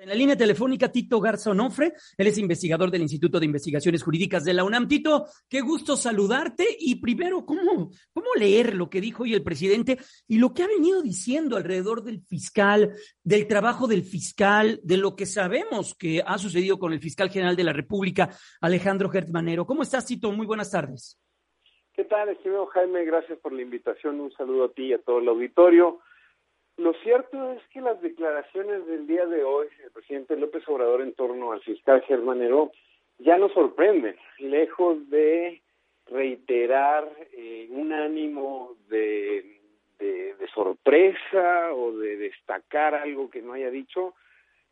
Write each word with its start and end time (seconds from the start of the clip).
En 0.00 0.08
la 0.08 0.14
línea 0.14 0.34
telefónica, 0.34 0.90
Tito 0.90 1.20
Garza 1.20 1.50
Onofre, 1.50 1.92
él 2.16 2.26
es 2.26 2.38
investigador 2.38 2.90
del 2.90 3.02
Instituto 3.02 3.38
de 3.38 3.44
Investigaciones 3.44 4.02
Jurídicas 4.02 4.46
de 4.46 4.54
la 4.54 4.64
UNAM. 4.64 4.88
Tito, 4.88 5.26
qué 5.46 5.60
gusto 5.60 5.94
saludarte 5.94 6.64
y 6.78 7.02
primero, 7.02 7.44
¿cómo, 7.44 7.90
cómo 8.10 8.26
leer 8.34 8.76
lo 8.76 8.88
que 8.88 9.02
dijo 9.02 9.24
hoy 9.24 9.34
el 9.34 9.42
presidente 9.42 9.98
y 10.26 10.38
lo 10.38 10.54
que 10.54 10.62
ha 10.62 10.68
venido 10.68 11.02
diciendo 11.02 11.58
alrededor 11.58 12.02
del 12.02 12.22
fiscal, 12.22 12.94
del 13.22 13.46
trabajo 13.46 13.86
del 13.86 14.02
fiscal, 14.02 14.80
de 14.82 14.96
lo 14.96 15.14
que 15.14 15.26
sabemos 15.26 15.94
que 15.94 16.22
ha 16.26 16.38
sucedido 16.38 16.78
con 16.78 16.94
el 16.94 17.00
fiscal 17.00 17.28
general 17.28 17.54
de 17.54 17.64
la 17.64 17.74
República, 17.74 18.30
Alejandro 18.62 19.10
Gertmanero? 19.10 19.66
¿Cómo 19.66 19.82
estás, 19.82 20.06
Tito? 20.06 20.32
Muy 20.32 20.46
buenas 20.46 20.70
tardes. 20.70 21.20
¿Qué 21.92 22.04
tal, 22.04 22.30
estimado 22.30 22.64
Jaime? 22.68 23.04
Gracias 23.04 23.38
por 23.40 23.52
la 23.52 23.60
invitación. 23.60 24.18
Un 24.18 24.32
saludo 24.32 24.64
a 24.64 24.72
ti 24.72 24.84
y 24.84 24.92
a 24.94 25.02
todo 25.02 25.18
el 25.18 25.28
auditorio. 25.28 26.00
Lo 26.80 26.94
cierto 26.94 27.52
es 27.52 27.60
que 27.74 27.82
las 27.82 28.00
declaraciones 28.00 28.86
del 28.86 29.06
día 29.06 29.26
de 29.26 29.44
hoy 29.44 29.66
del 29.82 29.90
presidente 29.90 30.34
López 30.34 30.66
Obrador 30.66 31.02
en 31.02 31.12
torno 31.12 31.52
al 31.52 31.60
fiscal 31.60 32.00
Germán 32.08 32.40
Heró 32.40 32.72
ya 33.18 33.36
nos 33.36 33.52
sorprenden, 33.52 34.16
lejos 34.38 35.10
de 35.10 35.60
reiterar 36.06 37.06
eh, 37.34 37.66
un 37.68 37.92
ánimo 37.92 38.76
de, 38.88 39.60
de, 39.98 40.34
de, 40.36 40.48
sorpresa 40.54 41.74
o 41.74 41.92
de 41.92 42.16
destacar 42.16 42.94
algo 42.94 43.28
que 43.28 43.42
no 43.42 43.52
haya 43.52 43.70
dicho, 43.70 44.14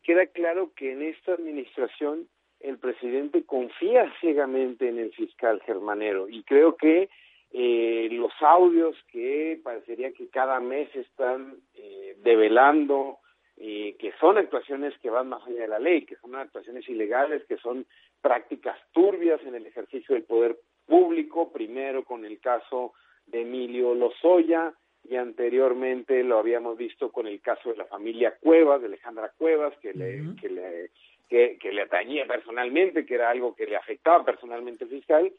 queda 0.01 0.25
claro 0.25 0.71
que 0.75 0.93
en 0.93 1.03
esta 1.03 1.33
administración 1.33 2.27
el 2.59 2.79
presidente 2.79 3.43
confía 3.43 4.11
ciegamente 4.19 4.89
en 4.89 4.97
el 4.97 5.11
fiscal 5.13 5.61
Germanero 5.61 6.27
y 6.27 6.41
creo 6.41 6.75
que 6.75 7.07
eh, 7.51 8.07
los 8.11 8.31
audios 8.41 8.95
que 9.11 9.59
parecería 9.63 10.11
que 10.11 10.29
cada 10.29 10.59
mes 10.59 10.93
están 10.95 11.57
eh, 11.75 12.15
develando 12.23 13.19
eh, 13.57 13.97
que 13.99 14.13
son 14.19 14.37
actuaciones 14.37 14.97
que 14.99 15.09
van 15.09 15.27
más 15.27 15.45
allá 15.45 15.61
de 15.61 15.67
la 15.67 15.79
ley, 15.79 16.05
que 16.05 16.15
son 16.17 16.35
actuaciones 16.35 16.87
ilegales, 16.87 17.43
que 17.45 17.57
son 17.57 17.85
prácticas 18.21 18.77
turbias 18.93 19.41
en 19.43 19.55
el 19.55 19.65
ejercicio 19.65 20.15
del 20.15 20.23
poder 20.23 20.57
público, 20.85 21.51
primero 21.51 22.05
con 22.05 22.23
el 22.23 22.39
caso 22.39 22.93
de 23.27 23.41
Emilio 23.41 23.95
Lozoya 23.95 24.73
y 25.03 25.15
anteriormente 25.15 26.23
lo 26.23 26.39
habíamos 26.39 26.77
visto 26.77 27.11
con 27.11 27.27
el 27.27 27.41
caso 27.41 27.69
de 27.69 27.77
la 27.77 27.85
familia 27.85 28.37
Cuevas, 28.39 28.79
de 28.79 28.87
Alejandra 28.87 29.33
Cuevas, 29.37 29.73
que 29.81 29.93
le, 29.93 30.35
que 30.39 30.49
le 30.49 30.91
que, 31.27 31.57
que 31.59 31.71
le 31.71 31.83
atañía 31.83 32.25
personalmente, 32.25 33.05
que 33.05 33.15
era 33.15 33.29
algo 33.29 33.55
que 33.55 33.67
le 33.67 33.75
afectaba 33.75 34.25
personalmente 34.25 34.85
al 34.85 34.89
fiscal, 34.89 35.31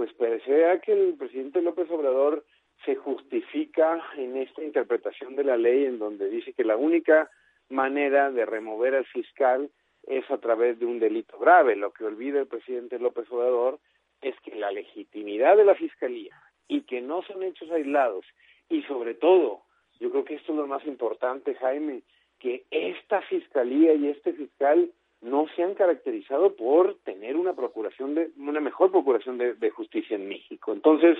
pues 0.00 0.14
parecería 0.14 0.80
que 0.80 0.92
el 0.92 1.14
presidente 1.18 1.60
López 1.60 1.90
Obrador 1.90 2.42
se 2.86 2.96
justifica 2.96 4.02
en 4.16 4.38
esta 4.38 4.64
interpretación 4.64 5.36
de 5.36 5.44
la 5.44 5.58
ley 5.58 5.84
en 5.84 5.98
donde 5.98 6.30
dice 6.30 6.54
que 6.54 6.64
la 6.64 6.78
única 6.78 7.30
manera 7.68 8.30
de 8.30 8.46
remover 8.46 8.94
al 8.94 9.04
fiscal 9.04 9.70
es 10.04 10.24
a 10.30 10.38
través 10.38 10.78
de 10.78 10.86
un 10.86 11.00
delito 11.00 11.38
grave. 11.38 11.76
Lo 11.76 11.92
que 11.92 12.06
olvida 12.06 12.40
el 12.40 12.46
presidente 12.46 12.98
López 12.98 13.30
Obrador 13.30 13.78
es 14.22 14.34
que 14.40 14.54
la 14.54 14.72
legitimidad 14.72 15.58
de 15.58 15.66
la 15.66 15.74
fiscalía 15.74 16.34
y 16.66 16.80
que 16.84 17.02
no 17.02 17.20
son 17.24 17.42
hechos 17.42 17.70
aislados 17.70 18.24
y 18.70 18.80
sobre 18.84 19.12
todo, 19.12 19.64
yo 20.00 20.10
creo 20.10 20.24
que 20.24 20.36
esto 20.36 20.52
es 20.52 20.58
lo 20.60 20.66
más 20.66 20.86
importante, 20.86 21.56
Jaime, 21.56 22.00
que 22.38 22.64
esta 22.70 23.20
fiscalía 23.20 23.92
y 23.92 24.08
este 24.08 24.32
fiscal 24.32 24.90
no 25.22 25.46
se 25.54 25.62
han 25.62 25.74
caracterizado 25.74 26.54
por 26.56 26.96
tener 27.04 27.36
una 27.36 27.54
procuración 27.54 28.14
de 28.14 28.30
una 28.38 28.60
mejor 28.60 28.90
procuración 28.90 29.38
de, 29.38 29.70
justicia 29.70 30.16
en 30.16 30.28
México. 30.28 30.72
Entonces, 30.72 31.18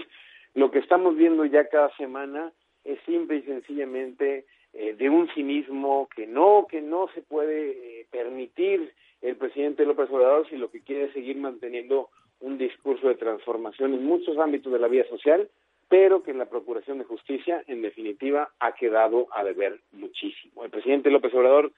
lo 0.54 0.70
que 0.70 0.78
estamos 0.78 1.16
viendo 1.16 1.44
ya 1.44 1.68
cada 1.68 1.94
semana 1.96 2.52
es 2.84 2.98
simple 3.04 3.36
y 3.36 3.42
sencillamente 3.42 4.46
eh, 4.72 4.94
de 4.94 5.10
un 5.10 5.28
cinismo 5.34 6.08
que 6.14 6.26
no 6.26 6.66
que 6.70 6.80
no 6.80 7.08
se 7.14 7.22
puede 7.22 7.70
eh, 7.70 8.06
permitir 8.10 8.92
el 9.20 9.36
presidente 9.36 9.84
López 9.84 10.08
Obrador 10.10 10.48
si 10.48 10.56
lo 10.56 10.70
que 10.70 10.82
quiere 10.82 11.04
es 11.04 11.12
seguir 11.12 11.36
manteniendo 11.36 12.08
un 12.40 12.56
discurso 12.56 13.08
de 13.08 13.16
transformación 13.16 13.92
en 13.92 14.04
muchos 14.04 14.38
ámbitos 14.38 14.72
de 14.72 14.78
la 14.78 14.88
vida 14.88 15.04
social, 15.08 15.50
pero 15.90 16.22
que 16.22 16.30
en 16.30 16.38
la 16.38 16.48
procuración 16.48 16.98
de 16.98 17.04
justicia, 17.04 17.62
en 17.66 17.82
definitiva, 17.82 18.50
ha 18.60 18.72
quedado 18.72 19.26
a 19.32 19.44
deber 19.44 19.80
muchísimo. 19.92 20.64
El 20.64 20.70
presidente 20.70 21.10
López 21.10 21.34
Obrador 21.34 21.72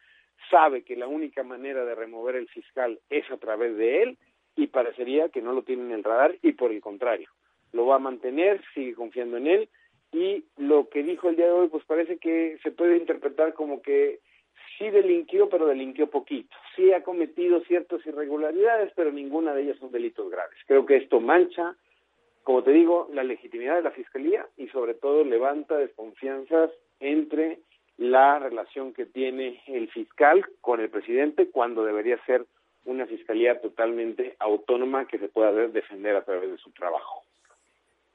sabe 0.52 0.82
que 0.82 0.96
la 0.96 1.08
única 1.08 1.42
manera 1.42 1.84
de 1.84 1.94
remover 1.94 2.36
el 2.36 2.46
fiscal 2.46 3.00
es 3.08 3.28
a 3.30 3.38
través 3.38 3.74
de 3.76 4.02
él 4.02 4.18
y 4.54 4.66
parecería 4.66 5.30
que 5.30 5.40
no 5.40 5.54
lo 5.54 5.62
tiene 5.62 5.84
en 5.84 5.92
el 5.92 6.04
radar 6.04 6.36
y 6.42 6.52
por 6.52 6.70
el 6.70 6.82
contrario, 6.82 7.30
lo 7.72 7.86
va 7.86 7.96
a 7.96 8.06
mantener, 8.10 8.60
sigue 8.74 8.94
confiando 8.94 9.38
en 9.38 9.46
él 9.46 9.68
y 10.12 10.44
lo 10.58 10.90
que 10.90 11.02
dijo 11.02 11.30
el 11.30 11.36
día 11.36 11.46
de 11.46 11.52
hoy 11.52 11.68
pues 11.68 11.84
parece 11.84 12.18
que 12.18 12.58
se 12.62 12.70
puede 12.70 12.98
interpretar 12.98 13.54
como 13.54 13.80
que 13.80 14.20
sí 14.76 14.90
delinquió 14.90 15.48
pero 15.48 15.66
delinquió 15.66 16.10
poquito, 16.10 16.54
sí 16.76 16.92
ha 16.92 17.02
cometido 17.02 17.62
ciertas 17.62 18.04
irregularidades 18.06 18.92
pero 18.94 19.10
ninguna 19.10 19.54
de 19.54 19.62
ellas 19.62 19.78
son 19.78 19.90
delitos 19.90 20.30
graves. 20.30 20.58
Creo 20.66 20.84
que 20.84 20.96
esto 20.96 21.18
mancha, 21.18 21.74
como 22.42 22.62
te 22.62 22.72
digo, 22.72 23.08
la 23.14 23.24
legitimidad 23.24 23.76
de 23.76 23.82
la 23.82 23.90
fiscalía 23.90 24.46
y 24.58 24.68
sobre 24.68 24.92
todo 24.92 25.24
levanta 25.24 25.78
desconfianzas 25.78 26.70
entre 27.00 27.60
la 27.96 28.38
relación 28.38 28.92
que 28.92 29.06
tiene 29.06 29.62
el 29.66 29.90
fiscal 29.90 30.44
con 30.60 30.80
el 30.80 30.90
presidente 30.90 31.50
cuando 31.50 31.84
debería 31.84 32.18
ser 32.24 32.46
una 32.84 33.06
fiscalía 33.06 33.60
totalmente 33.60 34.36
autónoma 34.40 35.06
que 35.06 35.18
se 35.18 35.28
pueda 35.28 35.52
defender 35.52 36.16
a 36.16 36.24
través 36.24 36.50
de 36.50 36.58
su 36.58 36.70
trabajo. 36.72 37.24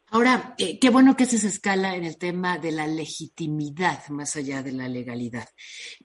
Ahora, 0.09 0.55
eh, 0.57 0.79
qué 0.79 0.89
bueno 0.89 1.17
que 1.17 1.25
se 1.25 1.45
escala 1.45 1.95
en 1.95 2.05
el 2.05 2.17
tema 2.17 2.57
de 2.57 2.71
la 2.71 2.87
legitimidad 2.87 4.07
más 4.09 4.37
allá 4.37 4.63
de 4.63 4.71
la 4.71 4.87
legalidad. 4.87 5.47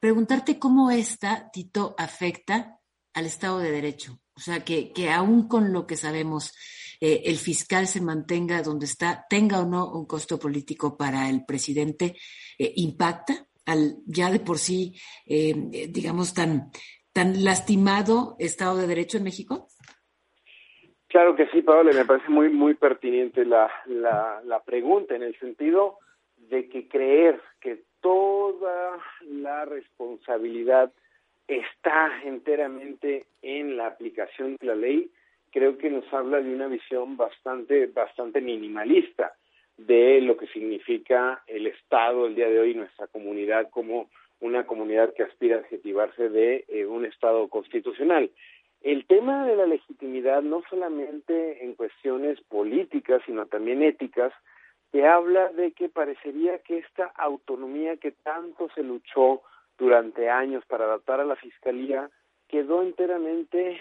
Preguntarte 0.00 0.58
cómo 0.58 0.90
esta, 0.90 1.50
Tito, 1.52 1.94
afecta 1.96 2.80
al 3.14 3.26
Estado 3.26 3.60
de 3.60 3.70
Derecho. 3.70 4.18
O 4.34 4.40
sea, 4.40 4.64
que, 4.64 4.92
que 4.92 5.10
aún 5.10 5.46
con 5.46 5.72
lo 5.72 5.86
que 5.86 5.96
sabemos, 5.96 6.52
eh, 7.00 7.22
el 7.26 7.36
fiscal 7.36 7.86
se 7.86 8.00
mantenga 8.00 8.62
donde 8.62 8.86
está, 8.86 9.24
tenga 9.28 9.60
o 9.60 9.66
no 9.66 9.92
un 9.92 10.06
costo 10.06 10.38
político 10.38 10.96
para 10.96 11.28
el 11.28 11.44
presidente, 11.44 12.16
eh, 12.58 12.72
¿impacta 12.76 13.46
al 13.66 13.96
ya 14.06 14.30
de 14.30 14.40
por 14.40 14.58
sí, 14.58 14.94
eh, 15.26 15.54
digamos, 15.88 16.34
tan, 16.34 16.70
tan 17.12 17.44
lastimado 17.44 18.36
Estado 18.38 18.76
de 18.76 18.86
Derecho 18.86 19.18
en 19.18 19.24
México? 19.24 19.68
Claro 21.08 21.36
que 21.36 21.46
sí, 21.48 21.60
Pablo, 21.60 21.92
me 21.92 22.06
parece 22.06 22.30
muy, 22.30 22.48
muy 22.48 22.74
pertinente 22.74 23.44
la, 23.44 23.70
la, 23.86 24.40
la 24.44 24.62
pregunta 24.62 25.14
en 25.14 25.22
el 25.22 25.38
sentido 25.38 25.98
de 26.36 26.68
que 26.68 26.88
creer 26.88 27.40
que 27.60 27.82
toda 28.00 28.98
la 29.20 29.64
responsabilidad 29.66 30.90
está 31.46 32.22
enteramente 32.24 33.26
en 33.42 33.76
la 33.76 33.88
aplicación 33.88 34.56
de 34.58 34.66
la 34.66 34.74
ley, 34.74 35.10
creo 35.50 35.76
que 35.76 35.90
nos 35.90 36.10
habla 36.12 36.40
de 36.40 36.54
una 36.54 36.66
visión 36.66 37.16
bastante, 37.16 37.86
bastante 37.86 38.40
minimalista 38.40 39.34
de 39.76 40.20
lo 40.20 40.36
que 40.36 40.46
significa 40.48 41.42
el 41.46 41.66
Estado 41.66 42.26
el 42.26 42.34
día 42.34 42.48
de 42.48 42.60
hoy, 42.60 42.74
nuestra 42.74 43.06
comunidad 43.06 43.70
como 43.70 44.08
una 44.40 44.66
comunidad 44.66 45.14
que 45.14 45.22
aspira 45.22 45.56
a 45.56 45.60
adjetivarse 45.60 46.28
de 46.28 46.64
eh, 46.68 46.86
un 46.86 47.04
Estado 47.04 47.48
constitucional. 47.48 48.30
El 48.82 49.06
tema 49.06 49.46
de 49.46 49.54
la 49.54 49.66
legitimidad, 49.66 50.42
no 50.42 50.62
solamente 50.68 51.64
en 51.64 51.74
cuestiones 51.74 52.40
políticas, 52.42 53.22
sino 53.24 53.46
también 53.46 53.82
éticas, 53.82 54.32
que 54.90 55.06
habla 55.06 55.48
de 55.50 55.72
que 55.72 55.88
parecería 55.88 56.58
que 56.58 56.78
esta 56.78 57.06
autonomía 57.16 57.96
que 57.96 58.10
tanto 58.10 58.68
se 58.74 58.82
luchó 58.82 59.42
durante 59.78 60.28
años 60.28 60.64
para 60.66 60.84
adaptar 60.84 61.20
a 61.20 61.24
la 61.24 61.36
Fiscalía 61.36 62.10
quedó 62.48 62.82
enteramente 62.82 63.80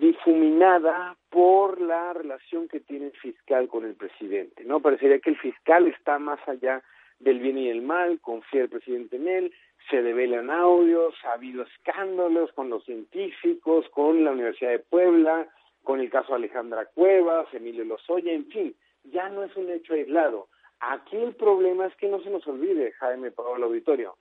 difuminada 0.00 1.16
por 1.30 1.80
la 1.80 2.12
relación 2.12 2.68
que 2.68 2.80
tiene 2.80 3.06
el 3.06 3.12
fiscal 3.12 3.68
con 3.68 3.84
el 3.84 3.94
presidente, 3.94 4.64
¿no? 4.64 4.80
Parecería 4.80 5.18
que 5.18 5.30
el 5.30 5.38
fiscal 5.38 5.86
está 5.86 6.18
más 6.18 6.40
allá 6.46 6.82
del 7.20 7.38
bien 7.38 7.58
y 7.58 7.68
el 7.68 7.82
mal, 7.82 8.20
confía 8.20 8.62
el 8.62 8.68
presidente 8.68 9.16
en 9.16 9.28
él, 9.28 9.52
se 9.88 10.02
develan 10.02 10.50
audios, 10.50 11.14
ha 11.24 11.32
habido 11.32 11.62
escándalos 11.62 12.52
con 12.52 12.70
los 12.70 12.84
científicos, 12.84 13.88
con 13.90 14.24
la 14.24 14.32
Universidad 14.32 14.70
de 14.70 14.78
Puebla, 14.78 15.48
con 15.82 16.00
el 16.00 16.10
caso 16.10 16.34
Alejandra 16.34 16.86
Cuevas, 16.86 17.46
Emilio 17.52 17.84
Lozoya, 17.84 18.32
en 18.32 18.46
fin, 18.46 18.74
ya 19.04 19.28
no 19.28 19.44
es 19.44 19.56
un 19.56 19.70
hecho 19.70 19.94
aislado. 19.94 20.48
Aquí 20.80 21.16
el 21.16 21.34
problema 21.34 21.86
es 21.86 21.96
que 21.96 22.08
no 22.08 22.20
se 22.20 22.30
nos 22.30 22.46
olvide, 22.46 22.92
Jaime 22.92 23.30
Pablo 23.30 23.66
Auditorio, 23.66 24.16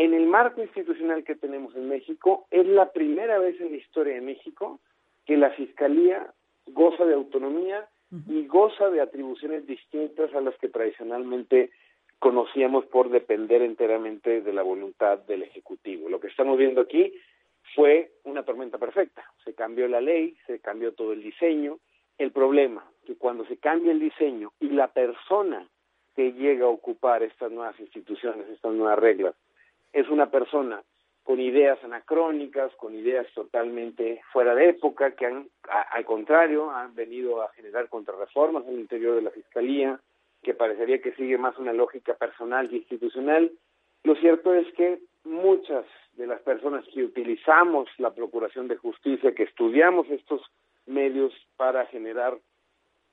en 0.00 0.14
el 0.14 0.26
marco 0.26 0.62
institucional 0.62 1.24
que 1.24 1.34
tenemos 1.34 1.76
en 1.76 1.86
México, 1.90 2.46
es 2.50 2.66
la 2.66 2.90
primera 2.90 3.38
vez 3.38 3.60
en 3.60 3.70
la 3.70 3.76
historia 3.76 4.14
de 4.14 4.22
México 4.22 4.80
que 5.26 5.36
la 5.36 5.50
Fiscalía 5.50 6.32
goza 6.68 7.04
de 7.04 7.12
autonomía 7.12 7.86
y 8.26 8.46
goza 8.46 8.88
de 8.88 9.02
atribuciones 9.02 9.66
distintas 9.66 10.34
a 10.34 10.40
las 10.40 10.56
que 10.56 10.70
tradicionalmente 10.70 11.70
conocíamos 12.18 12.86
por 12.86 13.10
depender 13.10 13.60
enteramente 13.60 14.40
de 14.40 14.52
la 14.54 14.62
voluntad 14.62 15.18
del 15.18 15.42
Ejecutivo. 15.42 16.08
Lo 16.08 16.18
que 16.18 16.28
estamos 16.28 16.56
viendo 16.56 16.80
aquí 16.80 17.12
fue 17.74 18.10
una 18.24 18.42
tormenta 18.42 18.78
perfecta. 18.78 19.22
Se 19.44 19.54
cambió 19.54 19.86
la 19.86 20.00
ley, 20.00 20.34
se 20.46 20.60
cambió 20.60 20.94
todo 20.94 21.12
el 21.12 21.22
diseño. 21.22 21.78
El 22.16 22.32
problema, 22.32 22.90
que 23.04 23.16
cuando 23.16 23.44
se 23.44 23.58
cambia 23.58 23.92
el 23.92 24.00
diseño 24.00 24.52
y 24.60 24.70
la 24.70 24.88
persona 24.88 25.68
que 26.16 26.32
llega 26.32 26.64
a 26.64 26.70
ocupar 26.70 27.22
estas 27.22 27.52
nuevas 27.52 27.78
instituciones, 27.78 28.48
estas 28.48 28.72
nuevas 28.72 28.98
reglas, 28.98 29.34
es 29.92 30.08
una 30.08 30.30
persona 30.30 30.82
con 31.22 31.38
ideas 31.40 31.82
anacrónicas, 31.84 32.74
con 32.76 32.94
ideas 32.94 33.26
totalmente 33.34 34.20
fuera 34.32 34.54
de 34.54 34.70
época, 34.70 35.12
que 35.12 35.26
han, 35.26 35.48
al 35.92 36.04
contrario, 36.04 36.70
han 36.70 36.94
venido 36.94 37.42
a 37.42 37.50
generar 37.50 37.88
contrarreformas 37.88 38.66
en 38.66 38.74
el 38.74 38.80
interior 38.80 39.14
de 39.14 39.22
la 39.22 39.30
Fiscalía, 39.30 40.00
que 40.42 40.54
parecería 40.54 41.00
que 41.00 41.12
sigue 41.12 41.38
más 41.38 41.56
una 41.58 41.72
lógica 41.72 42.14
personal 42.14 42.68
y 42.72 42.78
institucional. 42.78 43.52
Lo 44.02 44.16
cierto 44.16 44.54
es 44.54 44.66
que 44.74 45.00
muchas 45.24 45.84
de 46.14 46.26
las 46.26 46.40
personas 46.40 46.84
que 46.92 47.04
utilizamos 47.04 47.88
la 47.98 48.14
Procuración 48.14 48.66
de 48.66 48.76
Justicia, 48.76 49.34
que 49.34 49.44
estudiamos 49.44 50.08
estos 50.10 50.42
medios 50.86 51.32
para 51.56 51.86
generar 51.86 52.38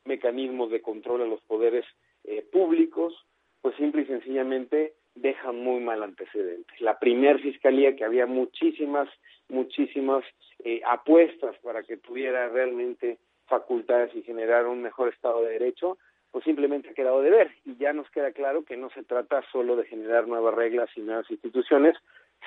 mecanismos 0.05 0.71
de 0.71 0.81
control 0.81 1.21
a 1.21 1.27
los 1.27 1.41
poderes 1.41 1.85
eh, 2.23 2.45
públicos, 2.51 3.13
pues 3.61 3.75
simple 3.75 4.03
y 4.03 4.05
sencillamente 4.05 4.93
dejan 5.21 5.57
muy 5.57 5.81
mal 5.81 6.03
antecedentes. 6.03 6.79
La 6.81 6.99
primer 6.99 7.39
fiscalía 7.39 7.95
que 7.95 8.05
había 8.05 8.25
muchísimas, 8.25 9.09
muchísimas 9.49 10.23
eh, 10.63 10.81
apuestas 10.85 11.55
para 11.59 11.83
que 11.83 11.97
tuviera 11.97 12.49
realmente 12.49 13.17
facultades 13.47 14.13
y 14.15 14.23
generar 14.23 14.67
un 14.67 14.81
mejor 14.81 15.09
Estado 15.09 15.41
de 15.43 15.51
Derecho, 15.51 15.97
pues 16.31 16.43
simplemente 16.43 16.89
ha 16.89 16.93
quedado 16.93 17.21
de 17.21 17.29
ver 17.29 17.51
y 17.65 17.77
ya 17.77 17.93
nos 17.93 18.09
queda 18.11 18.31
claro 18.31 18.63
que 18.63 18.77
no 18.77 18.89
se 18.91 19.03
trata 19.03 19.43
solo 19.51 19.75
de 19.75 19.85
generar 19.85 20.27
nuevas 20.27 20.53
reglas 20.53 20.89
y 20.95 21.01
nuevas 21.01 21.29
instituciones, 21.31 21.95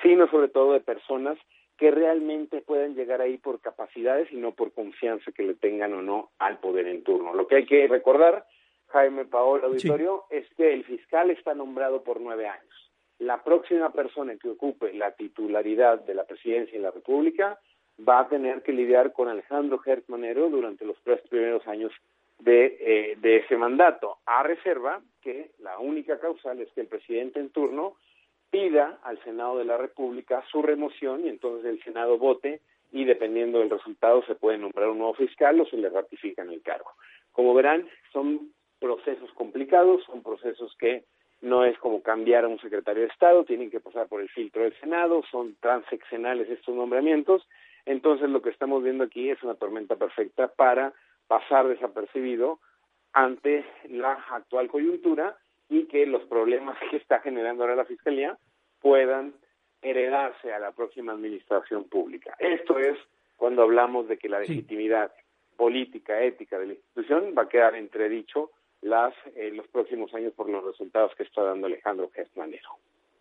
sino 0.01 0.29
sobre 0.29 0.49
todo 0.49 0.73
de 0.73 0.79
personas 0.81 1.37
que 1.77 1.89
realmente 1.89 2.61
pueden 2.61 2.93
llegar 2.93 3.21
ahí 3.21 3.37
por 3.37 3.59
capacidades 3.59 4.31
y 4.31 4.35
no 4.35 4.51
por 4.51 4.71
confianza 4.71 5.31
que 5.31 5.43
le 5.43 5.55
tengan 5.55 5.93
o 5.93 6.01
no 6.03 6.29
al 6.37 6.59
poder 6.59 6.87
en 6.87 7.03
turno. 7.03 7.33
Lo 7.33 7.47
que 7.47 7.55
hay 7.55 7.65
que 7.65 7.87
recordar 7.87 8.45
Jaime 8.91 9.25
Paola 9.25 9.67
Auditorio, 9.67 10.25
es 10.29 10.47
que 10.55 10.73
el 10.73 10.83
fiscal 10.83 11.29
está 11.31 11.53
nombrado 11.53 12.03
por 12.03 12.19
nueve 12.19 12.47
años. 12.47 12.91
La 13.19 13.43
próxima 13.43 13.91
persona 13.91 14.35
que 14.37 14.49
ocupe 14.49 14.93
la 14.93 15.11
titularidad 15.11 15.99
de 16.01 16.15
la 16.15 16.25
presidencia 16.25 16.77
de 16.77 16.83
la 16.83 16.91
República 16.91 17.59
va 18.07 18.21
a 18.21 18.29
tener 18.29 18.63
que 18.63 18.73
lidiar 18.73 19.13
con 19.13 19.27
Alejandro 19.27 19.77
Gertmanero 19.79 20.49
durante 20.49 20.85
los 20.85 20.97
tres 21.03 21.21
primeros 21.29 21.65
años 21.67 21.91
de, 22.39 22.77
eh, 22.79 23.15
de 23.17 23.37
ese 23.37 23.55
mandato, 23.57 24.17
a 24.25 24.41
reserva 24.41 25.01
que 25.21 25.51
la 25.59 25.77
única 25.77 26.19
causal 26.19 26.59
es 26.59 26.71
que 26.73 26.81
el 26.81 26.87
presidente 26.87 27.39
en 27.39 27.51
turno 27.51 27.95
pida 28.49 28.99
al 29.03 29.23
Senado 29.23 29.57
de 29.59 29.65
la 29.65 29.77
República 29.77 30.43
su 30.51 30.61
remoción 30.61 31.25
y 31.25 31.29
entonces 31.29 31.65
el 31.65 31.83
Senado 31.83 32.17
vote 32.17 32.61
y 32.91 33.05
dependiendo 33.05 33.59
del 33.59 33.69
resultado 33.69 34.23
se 34.25 34.35
puede 34.35 34.57
nombrar 34.57 34.89
un 34.89 34.97
nuevo 34.97 35.13
fiscal 35.13 35.61
o 35.61 35.65
se 35.65 35.77
le 35.77 35.89
ratifica 35.89 36.41
en 36.41 36.51
el 36.51 36.61
cargo. 36.61 36.91
Como 37.31 37.53
verán, 37.53 37.87
son 38.11 38.51
procesos 38.81 39.31
complicados, 39.33 40.03
son 40.05 40.23
procesos 40.23 40.75
que 40.77 41.05
no 41.41 41.63
es 41.63 41.77
como 41.77 42.01
cambiar 42.01 42.43
a 42.43 42.47
un 42.47 42.59
secretario 42.59 43.03
de 43.03 43.09
Estado, 43.09 43.45
tienen 43.45 43.71
que 43.71 43.79
pasar 43.79 44.07
por 44.07 44.21
el 44.21 44.29
filtro 44.29 44.63
del 44.63 44.77
Senado, 44.79 45.23
son 45.31 45.55
transeccionales 45.59 46.49
estos 46.49 46.75
nombramientos, 46.75 47.47
entonces 47.85 48.29
lo 48.29 48.41
que 48.41 48.49
estamos 48.49 48.83
viendo 48.83 49.03
aquí 49.03 49.29
es 49.29 49.41
una 49.43 49.55
tormenta 49.55 49.95
perfecta 49.95 50.47
para 50.49 50.93
pasar 51.27 51.67
desapercibido 51.67 52.59
ante 53.13 53.65
la 53.89 54.13
actual 54.31 54.67
coyuntura 54.67 55.37
y 55.69 55.85
que 55.85 56.05
los 56.05 56.23
problemas 56.23 56.77
que 56.89 56.97
está 56.97 57.19
generando 57.19 57.63
ahora 57.63 57.75
la 57.75 57.85
Fiscalía 57.85 58.37
puedan 58.81 59.33
heredarse 59.81 60.53
a 60.53 60.59
la 60.59 60.71
próxima 60.71 61.13
administración 61.13 61.85
pública. 61.85 62.35
Esto 62.39 62.77
es 62.77 62.97
cuando 63.37 63.63
hablamos 63.63 64.07
de 64.07 64.17
que 64.17 64.29
la 64.29 64.39
legitimidad 64.39 65.11
política, 65.57 66.21
ética 66.21 66.59
de 66.59 66.67
la 66.67 66.73
institución 66.73 67.33
va 67.37 67.43
a 67.43 67.49
quedar 67.49 67.75
entredicho 67.75 68.51
las 68.81 69.13
eh, 69.35 69.51
los 69.51 69.67
próximos 69.67 70.13
años 70.13 70.33
por 70.33 70.49
los 70.49 70.63
resultados 70.63 71.11
que 71.15 71.23
está 71.23 71.43
dando 71.43 71.67
Alejandro 71.67 72.09
Gestmanero. 72.13 72.69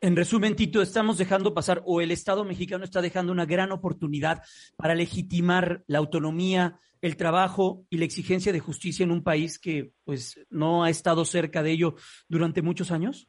En 0.03 0.17
resumen, 0.17 0.57
Tito, 0.57 0.81
estamos 0.81 1.19
dejando 1.19 1.53
pasar, 1.53 1.83
o 1.85 2.01
el 2.01 2.11
Estado 2.11 2.43
mexicano 2.45 2.85
está 2.85 3.03
dejando 3.03 3.33
una 3.33 3.45
gran 3.45 3.71
oportunidad 3.71 4.43
para 4.77 4.95
legitimar 4.95 5.83
la 5.87 5.99
autonomía, 5.99 6.81
el 7.03 7.19
trabajo 7.19 7.85
y 7.91 7.99
la 7.99 8.07
exigencia 8.07 8.53
de 8.53 8.61
justicia 8.61 9.05
en 9.05 9.11
un 9.11 9.23
país 9.23 9.59
que 9.59 9.93
pues 10.05 10.43
no 10.49 10.85
ha 10.85 10.91
estado 10.91 11.27
cerca 11.27 11.62
de 11.62 11.73
ello 11.73 11.95
durante 12.29 12.62
muchos 12.62 12.93
años? 12.93 13.29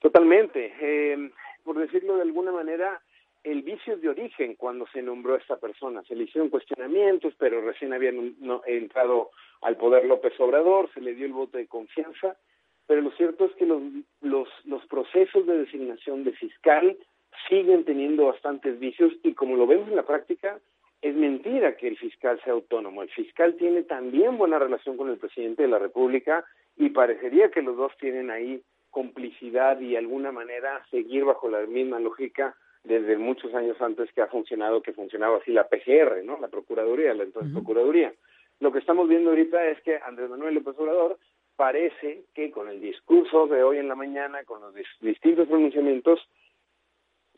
Totalmente. 0.00 0.74
Eh, 0.80 1.30
por 1.64 1.78
decirlo 1.78 2.16
de 2.16 2.22
alguna 2.22 2.52
manera, 2.52 3.00
el 3.42 3.62
vicio 3.62 3.96
de 3.96 4.08
origen 4.08 4.54
cuando 4.54 4.86
se 4.88 5.02
nombró 5.02 5.34
a 5.34 5.38
esta 5.38 5.56
persona. 5.56 6.02
Se 6.04 6.14
le 6.14 6.24
hicieron 6.24 6.50
cuestionamientos, 6.50 7.34
pero 7.38 7.60
recién 7.62 7.92
habían 7.92 8.36
entrado 8.66 9.30
al 9.62 9.76
poder 9.76 10.04
López 10.04 10.38
Obrador, 10.38 10.90
se 10.92 11.00
le 11.00 11.14
dio 11.14 11.26
el 11.26 11.32
voto 11.32 11.58
de 11.58 11.66
confianza, 11.66 12.36
pero 12.86 13.02
lo 13.02 13.10
cierto 13.12 13.44
es 13.44 13.52
que 13.52 13.66
los, 13.66 13.82
los, 14.20 14.48
los 14.64 14.84
procesos 14.86 15.46
de 15.46 15.58
designación 15.58 16.24
de 16.24 16.32
fiscal 16.32 16.96
siguen 17.48 17.84
teniendo 17.84 18.26
bastantes 18.26 18.78
vicios 18.78 19.12
y 19.22 19.34
como 19.34 19.56
lo 19.56 19.66
vemos 19.66 19.88
en 19.88 19.96
la 19.96 20.06
práctica, 20.06 20.58
es 21.00 21.14
mentira 21.14 21.76
que 21.76 21.88
el 21.88 21.96
fiscal 21.96 22.40
sea 22.44 22.52
autónomo. 22.52 23.02
El 23.02 23.10
fiscal 23.10 23.54
tiene 23.56 23.84
también 23.84 24.36
buena 24.36 24.58
relación 24.58 24.96
con 24.96 25.08
el 25.08 25.18
presidente 25.18 25.62
de 25.62 25.68
la 25.68 25.78
República 25.78 26.44
y 26.76 26.90
parecería 26.90 27.50
que 27.50 27.62
los 27.62 27.76
dos 27.76 27.92
tienen 27.98 28.30
ahí 28.30 28.62
complicidad 28.90 29.80
y 29.80 29.92
de 29.92 29.98
alguna 29.98 30.32
manera 30.32 30.84
seguir 30.90 31.24
bajo 31.24 31.48
la 31.48 31.60
misma 31.66 32.00
lógica 32.00 32.56
desde 32.84 33.18
muchos 33.18 33.54
años 33.54 33.80
antes 33.80 34.12
que 34.12 34.22
ha 34.22 34.26
funcionado, 34.26 34.82
que 34.82 34.92
funcionaba 34.92 35.38
así 35.38 35.52
la 35.52 35.68
PGR, 35.68 36.24
¿no? 36.24 36.38
La 36.40 36.48
Procuraduría, 36.48 37.14
la 37.14 37.24
entonces 37.24 37.52
Procuraduría. 37.52 38.12
Lo 38.60 38.72
que 38.72 38.78
estamos 38.78 39.08
viendo 39.08 39.30
ahorita 39.30 39.66
es 39.68 39.80
que 39.82 39.98
Andrés 39.98 40.30
Manuel 40.30 40.54
López 40.54 40.74
Obrador 40.78 41.18
parece 41.56 42.24
que 42.34 42.50
con 42.50 42.68
el 42.68 42.80
discurso 42.80 43.46
de 43.46 43.62
hoy 43.62 43.78
en 43.78 43.88
la 43.88 43.94
mañana, 43.94 44.44
con 44.44 44.60
los 44.60 44.74
distintos 45.00 45.46
pronunciamientos, 45.46 46.26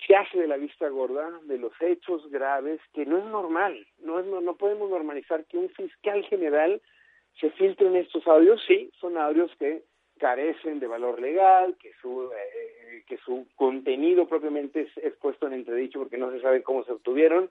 se 0.07 0.17
hace 0.17 0.39
de 0.39 0.49
la 0.49 0.57
vista 0.57 0.89
gorda 0.89 1.31
de 1.45 1.59
los 1.59 1.73
hechos 1.81 2.29
graves 2.31 2.81
que 2.93 3.07
no 3.07 3.19
es 3.19 3.25
normal, 3.25 3.87
no 4.01 4.19
es 4.19 4.27
no 4.27 4.57
podemos 4.57 4.91
normalizar 4.91 5.45
que 5.47 5.59
un 5.59 5.69
fiscal 5.71 6.25
general 6.25 6.81
se 7.41 7.51
filtre 7.51 7.87
en 7.87 7.97
estos 7.97 8.27
audios, 8.27 8.63
sí, 8.67 8.91
son 9.01 9.17
audios 9.17 9.51
que 9.59 9.83
carecen 10.23 10.79
de 10.79 10.87
valor 10.87 11.21
legal, 11.21 11.77
que 11.81 11.91
su, 12.01 12.31
eh, 12.31 13.03
que 13.09 13.17
su 13.17 13.49
contenido 13.57 14.29
propiamente 14.29 14.89
es, 14.95 15.13
puesto 15.15 15.49
en 15.49 15.55
entredicho 15.55 15.99
porque 15.99 16.17
no 16.17 16.31
se 16.31 16.41
sabe 16.41 16.63
cómo 16.63 16.85
se 16.85 16.93
obtuvieron, 16.93 17.51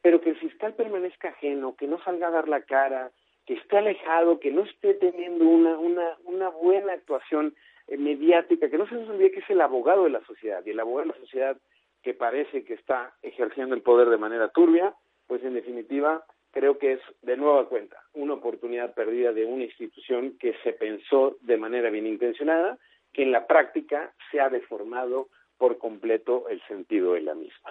pero 0.00 0.20
que 0.20 0.30
el 0.30 0.36
fiscal 0.36 0.74
permanezca 0.74 1.30
ajeno, 1.30 1.74
que 1.74 1.88
no 1.88 2.00
salga 2.04 2.28
a 2.28 2.30
dar 2.30 2.48
la 2.48 2.60
cara, 2.60 3.10
que 3.46 3.54
esté 3.54 3.78
alejado, 3.78 4.38
que 4.38 4.52
no 4.52 4.62
esté 4.62 4.94
teniendo 4.94 5.44
una, 5.44 5.76
una, 5.76 6.16
una 6.22 6.50
buena 6.50 6.92
actuación 6.92 7.52
eh, 7.88 7.96
mediática, 7.96 8.70
que 8.70 8.78
no 8.78 8.88
se 8.88 8.94
nos 8.94 9.08
olvide 9.08 9.32
que 9.32 9.40
es 9.40 9.50
el 9.50 9.60
abogado 9.60 10.04
de 10.04 10.10
la 10.10 10.24
sociedad, 10.24 10.62
y 10.64 10.70
el 10.70 10.78
abogado 10.78 11.08
de 11.08 11.14
la 11.14 11.20
sociedad 11.20 11.56
que 12.04 12.14
parece 12.14 12.62
que 12.62 12.74
está 12.74 13.12
ejerciendo 13.22 13.74
el 13.74 13.82
poder 13.82 14.08
de 14.08 14.18
manera 14.18 14.50
turbia, 14.50 14.94
pues 15.26 15.42
en 15.42 15.54
definitiva 15.54 16.24
creo 16.54 16.78
que 16.78 16.92
es 16.92 17.00
de 17.22 17.36
nueva 17.36 17.68
cuenta 17.68 17.96
una 18.14 18.34
oportunidad 18.34 18.94
perdida 18.94 19.32
de 19.32 19.44
una 19.44 19.64
institución 19.64 20.38
que 20.38 20.54
se 20.62 20.72
pensó 20.72 21.36
de 21.40 21.56
manera 21.56 21.90
bien 21.90 22.06
intencionada, 22.06 22.78
que 23.12 23.24
en 23.24 23.32
la 23.32 23.46
práctica 23.46 24.14
se 24.30 24.40
ha 24.40 24.48
deformado 24.48 25.28
por 25.58 25.78
completo 25.78 26.48
el 26.48 26.62
sentido 26.68 27.14
de 27.14 27.22
la 27.22 27.34
misma. 27.34 27.70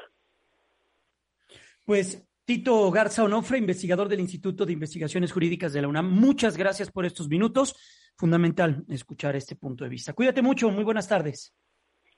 Pues 1.86 2.28
Tito 2.46 2.92
Garza 2.92 3.24
Onofre, 3.24 3.58
investigador 3.58 4.10
del 4.10 4.20
Instituto 4.20 4.66
de 4.66 4.74
Investigaciones 4.74 5.32
Jurídicas 5.32 5.72
de 5.72 5.82
la 5.82 5.88
UNAM, 5.88 6.12
muchas 6.12 6.58
gracias 6.58 6.92
por 6.92 7.06
estos 7.06 7.30
minutos. 7.30 7.76
Fundamental 8.18 8.84
escuchar 8.90 9.36
este 9.36 9.56
punto 9.56 9.86
de 9.86 9.90
vista. 9.90 10.14
Cuídate 10.14 10.42
mucho, 10.42 10.70
muy 10.70 10.84
buenas 10.84 11.08
tardes. 11.08 11.56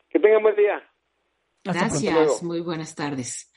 Que 0.09 0.19
tengan 0.19 0.41
buen 0.41 0.55
día. 0.55 0.83
gracias, 1.63 2.41
muy 2.41 2.61
buenas 2.61 2.95
tardes. 2.95 3.51